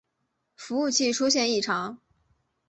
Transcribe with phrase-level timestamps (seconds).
[0.55, 1.99] 服务器出现异常